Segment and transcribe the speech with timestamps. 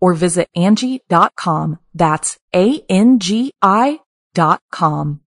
[0.00, 1.78] or visit Angi.com.
[1.94, 4.00] That's A-N-G-I
[4.34, 5.20] dot com.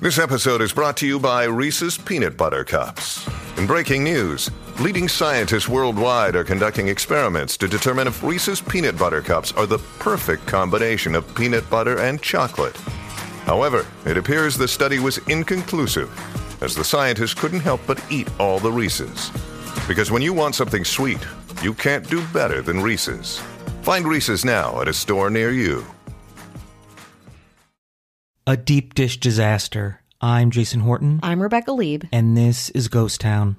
[0.00, 3.28] This episode is brought to you by Reese's Peanut Butter Cups.
[3.58, 9.20] In breaking news, leading scientists worldwide are conducting experiments to determine if Reese's Peanut Butter
[9.20, 12.76] Cups are the perfect combination of peanut butter and chocolate.
[13.44, 16.10] However, it appears the study was inconclusive,
[16.62, 19.30] as the scientists couldn't help but eat all the Reese's.
[19.86, 21.20] Because when you want something sweet,
[21.62, 23.38] you can't do better than Reese's.
[23.82, 25.84] Find Reese's now at a store near you.
[28.46, 30.00] A deep dish disaster.
[30.20, 32.04] I'm Jason Horton, I'm Rebecca Leib.
[32.12, 33.56] and this is Ghost Town.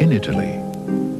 [0.00, 0.58] In Italy,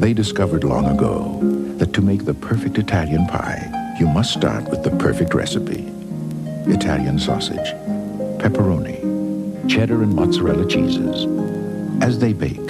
[0.01, 1.39] they discovered long ago
[1.77, 5.87] that to make the perfect Italian pie, you must start with the perfect recipe.
[6.67, 7.75] Italian sausage,
[8.39, 8.99] pepperoni,
[9.69, 11.27] cheddar and mozzarella cheeses.
[12.03, 12.67] As they bake,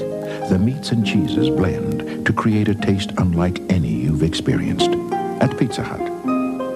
[0.49, 4.91] the meats and cheeses blend to create a taste unlike any you've experienced.
[5.41, 6.01] At Pizza Hut,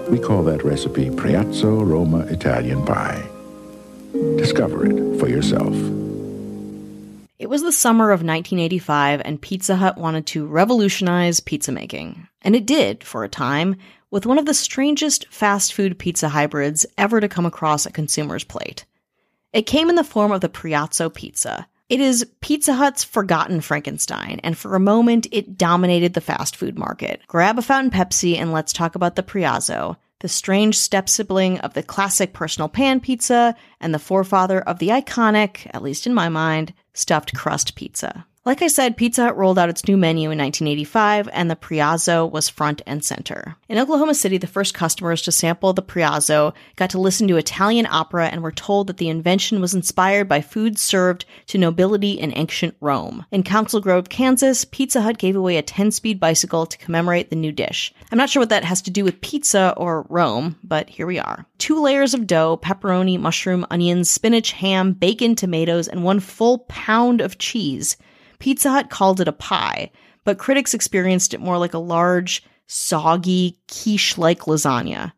[0.09, 3.29] we call that recipe Priazzo Roma Italian Pie.
[4.37, 5.75] Discover it for yourself.
[7.55, 12.27] It was the summer of 1985, and Pizza Hut wanted to revolutionize pizza making.
[12.43, 13.77] And it did, for a time,
[14.11, 18.43] with one of the strangest fast food pizza hybrids ever to come across a consumer's
[18.43, 18.87] plate.
[19.53, 21.69] It came in the form of the Priazzo pizza.
[21.89, 26.77] It is Pizza Hut's forgotten Frankenstein, and for a moment, it dominated the fast food
[26.77, 27.21] market.
[27.29, 31.75] Grab a fountain Pepsi and let's talk about the Priazzo, the strange step sibling of
[31.75, 36.29] the classic personal pan pizza and the forefather of the iconic, at least in my
[36.29, 38.27] mind, stuffed crust pizza.
[38.47, 42.31] Like I said, Pizza Hut rolled out its new menu in 1985, and the Priazzo
[42.31, 43.57] was front and center.
[43.71, 47.87] In Oklahoma City, the first customers to sample the Priazzo got to listen to Italian
[47.91, 52.37] opera and were told that the invention was inspired by food served to nobility in
[52.37, 53.25] ancient Rome.
[53.31, 57.37] In Council Grove, Kansas, Pizza Hut gave away a 10 speed bicycle to commemorate the
[57.37, 57.95] new dish.
[58.13, 61.19] I'm not sure what that has to do with pizza or Rome, but here we
[61.19, 61.47] are.
[61.57, 67.23] Two layers of dough, pepperoni, mushroom, onions, spinach, ham, bacon, tomatoes, and one full pound
[67.23, 67.97] of cheese.
[68.45, 69.91] Pizza Hut called it a pie,
[70.23, 75.13] but critics experienced it more like a large, soggy, quiche like lasagna.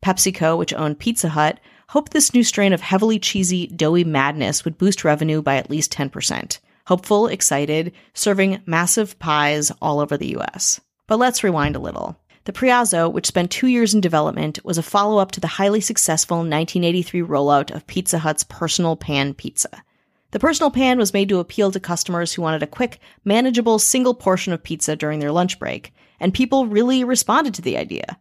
[0.00, 1.58] PepsiCo, which owned Pizza Hut,
[1.88, 5.92] hoped this new strain of heavily cheesy, doughy madness would boost revenue by at least
[5.92, 6.60] 10%.
[6.86, 10.80] Hopeful, excited, serving massive pies all over the US.
[11.08, 12.16] But let's rewind a little.
[12.44, 15.80] The Priazzo, which spent two years in development, was a follow up to the highly
[15.80, 19.82] successful 1983 rollout of Pizza Hut's personal pan pizza.
[20.30, 24.14] The personal pan was made to appeal to customers who wanted a quick, manageable single
[24.14, 28.18] portion of pizza during their lunch break, and people really responded to the idea.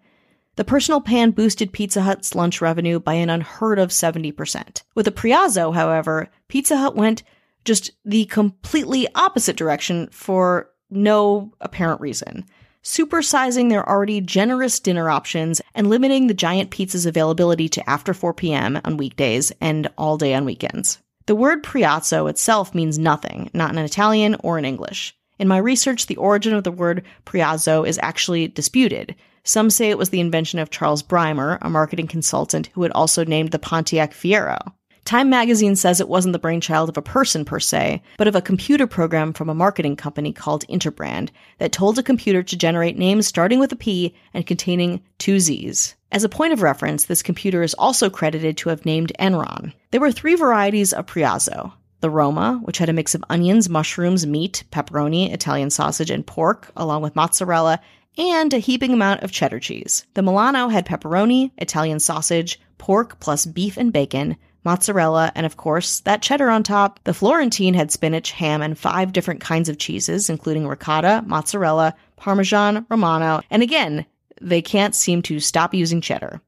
[0.56, 4.84] The personal pan boosted Pizza Hut's lunch revenue by an unheard of 70%.
[4.96, 7.24] With the Priazzo, however, Pizza Hut went
[7.66, 12.46] just the completely opposite direction for no apparent reason,
[12.84, 18.34] supersizing their already generous dinner options and limiting the giant pizza's availability to after 4
[18.34, 18.80] p.m.
[18.86, 21.00] on weekdays and all day on weekends.
[21.28, 25.14] The word Priazzo itself means nothing, not in Italian or in English.
[25.38, 29.14] In my research, the origin of the word Priazzo is actually disputed.
[29.44, 33.26] Some say it was the invention of Charles Brymer, a marketing consultant who had also
[33.26, 34.72] named the Pontiac Fiero.
[35.08, 38.42] Time magazine says it wasn't the brainchild of a person per se, but of a
[38.42, 43.26] computer program from a marketing company called Interbrand that told a computer to generate names
[43.26, 45.96] starting with a P and containing two Z's.
[46.12, 49.72] As a point of reference, this computer is also credited to have named Enron.
[49.92, 51.72] There were three varieties of Priazzo.
[52.02, 56.70] The Roma, which had a mix of onions, mushrooms, meat, pepperoni, Italian sausage, and pork,
[56.76, 57.80] along with mozzarella
[58.18, 60.06] and a heaping amount of cheddar cheese.
[60.16, 64.36] The Milano had pepperoni, Italian sausage, pork plus beef and bacon,
[64.68, 67.00] mozzarella, and of course, that cheddar on top.
[67.06, 72.86] The Florentine had spinach, ham, and five different kinds of cheeses, including ricotta, mozzarella, parmesan,
[72.90, 74.06] romano, and again,
[74.42, 76.42] they can't seem to stop using cheddar.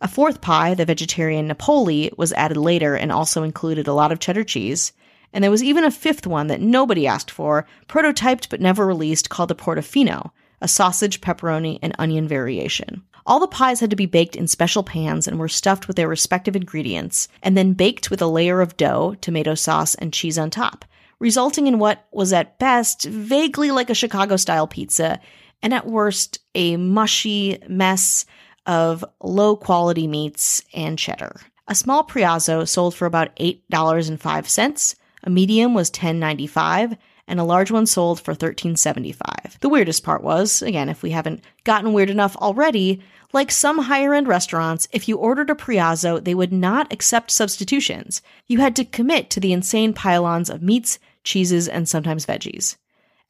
[0.00, 4.20] A fourth pie, the vegetarian Napoli, was added later and also included a lot of
[4.20, 4.92] cheddar cheese.
[5.32, 9.28] And there was even a fifth one that nobody asked for, prototyped but never released,
[9.28, 10.30] called the Portofino,
[10.60, 13.02] a sausage, pepperoni, and onion variation.
[13.26, 16.08] All the pies had to be baked in special pans and were stuffed with their
[16.08, 20.50] respective ingredients, and then baked with a layer of dough, tomato sauce, and cheese on
[20.50, 20.84] top,
[21.18, 25.18] resulting in what was at best vaguely like a Chicago style pizza,
[25.62, 28.24] and at worst a mushy mess
[28.66, 31.40] of low quality meats and cheddar.
[31.68, 34.94] A small Priazzo sold for about $8.05,
[35.24, 36.96] a medium was $10.95,
[37.28, 39.58] and a large one sold for $13.75.
[39.60, 43.02] The weirdest part was, again, if we haven't gotten weird enough already,
[43.32, 48.22] like some higher end restaurants, if you ordered a Priazzo, they would not accept substitutions.
[48.46, 52.76] You had to commit to the insane pylons of meats, cheeses, and sometimes veggies.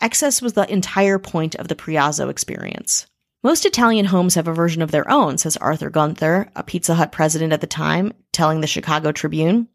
[0.01, 3.07] Excess was the entire point of the Priazzo experience.
[3.43, 7.13] Most Italian homes have a version of their own, says Arthur Gunther, a Pizza Hut
[7.13, 9.69] president at the time, telling the Chicago Tribune.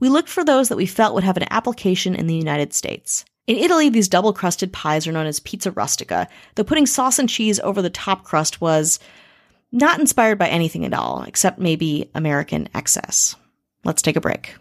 [0.00, 3.24] We looked for those that we felt would have an application in the United States.
[3.46, 7.28] In Italy, these double crusted pies are known as pizza rustica, though putting sauce and
[7.28, 8.98] cheese over the top crust was
[9.72, 13.36] not inspired by anything at all, except maybe American excess.
[13.84, 14.54] Let's take a break.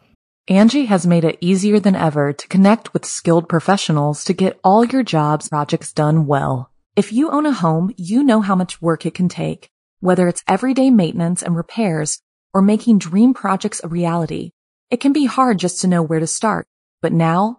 [0.50, 4.84] Angi has made it easier than ever to connect with skilled professionals to get all
[4.84, 6.72] your jobs projects done well.
[6.96, 10.44] If you own a home, you know how much work it can take, whether it's
[10.48, 12.20] everyday maintenance and repairs
[12.54, 14.52] or making dream projects a reality.
[14.90, 16.68] It can be hard just to know where to start,
[17.02, 17.59] but now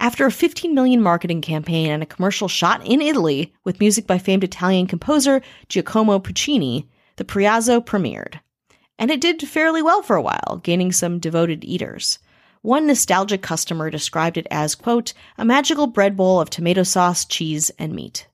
[0.00, 4.16] After a 15 million marketing campaign and a commercial shot in Italy with music by
[4.16, 8.40] famed Italian composer Giacomo Puccini, the Priazzo premiered.
[8.98, 12.18] And it did fairly well for a while, gaining some devoted eaters.
[12.62, 17.70] One nostalgic customer described it as, quote, a magical bread bowl of tomato sauce, cheese,
[17.78, 18.26] and meat.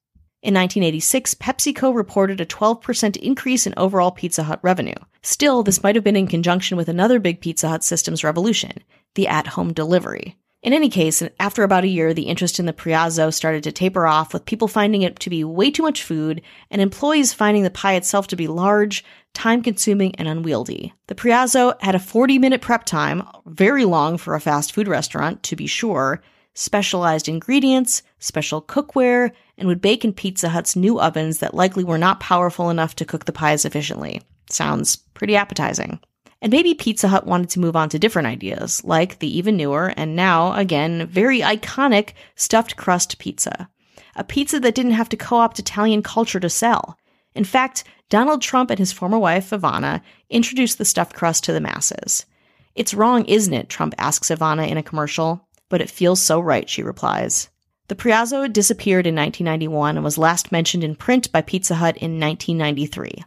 [0.42, 4.94] In 1986, PepsiCo reported a 12% increase in overall Pizza Hut revenue.
[5.22, 8.84] Still, this might have been in conjunction with another big Pizza Hut systems revolution,
[9.16, 10.36] the at-home delivery.
[10.66, 14.04] In any case, after about a year, the interest in the Priazzo started to taper
[14.04, 16.42] off, with people finding it to be way too much food,
[16.72, 20.92] and employees finding the pie itself to be large, time consuming, and unwieldy.
[21.06, 25.44] The Priazzo had a 40 minute prep time, very long for a fast food restaurant,
[25.44, 26.20] to be sure,
[26.54, 31.96] specialized ingredients, special cookware, and would bake in Pizza Hut's new ovens that likely were
[31.96, 34.20] not powerful enough to cook the pies efficiently.
[34.50, 36.00] Sounds pretty appetizing.
[36.42, 39.94] And maybe Pizza Hut wanted to move on to different ideas, like the even newer
[39.96, 43.68] and now, again, very iconic stuffed crust pizza.
[44.14, 46.98] A pizza that didn't have to co opt Italian culture to sell.
[47.34, 51.60] In fact, Donald Trump and his former wife, Ivana, introduced the stuffed crust to the
[51.60, 52.26] masses.
[52.74, 53.68] It's wrong, isn't it?
[53.68, 55.46] Trump asks Ivana in a commercial.
[55.68, 57.48] But it feels so right, she replies.
[57.88, 62.20] The Priazzo disappeared in 1991 and was last mentioned in print by Pizza Hut in
[62.20, 63.24] 1993.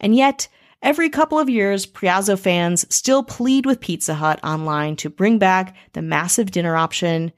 [0.00, 0.48] And yet,
[0.80, 5.76] Every couple of years, Priazzo fans still plead with Pizza Hut online to bring back
[5.92, 7.32] the massive dinner option.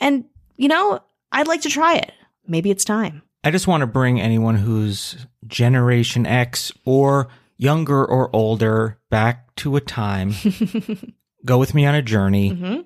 [0.00, 0.24] And,
[0.56, 2.12] you know, I'd like to try it.
[2.46, 3.22] Maybe it's time.
[3.44, 9.76] I just want to bring anyone who's Generation X or younger or older back to
[9.76, 10.34] a time.
[11.44, 12.50] Go with me on a journey.
[12.50, 12.80] Mm-hmm.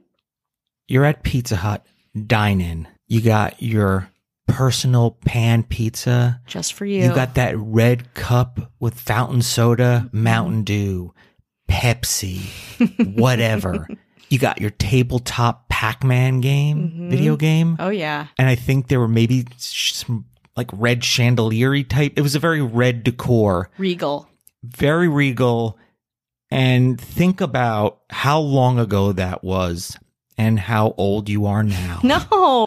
[0.86, 1.84] You're at Pizza Hut,
[2.26, 2.86] dine in.
[3.06, 4.10] You got your
[4.46, 6.40] personal pan pizza.
[6.46, 7.04] Just for you.
[7.04, 10.22] You got that red cup with fountain soda, mm-hmm.
[10.22, 11.14] Mountain Dew,
[11.68, 13.88] Pepsi, whatever.
[14.28, 17.10] you got your tabletop Pac-Man game, mm-hmm.
[17.10, 17.76] video game.
[17.78, 18.28] oh, yeah.
[18.38, 22.12] And I think there were maybe some like red chandelier type.
[22.16, 24.28] It was a very red decor, Regal.
[24.62, 25.78] very regal.
[26.50, 29.96] And think about how long ago that was
[30.38, 32.00] and how old you are now.
[32.04, 32.66] No.